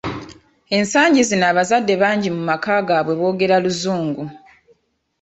[0.77, 4.23] Ensangi zino abazadde bangi mu maka gaabwe boogera luzungu.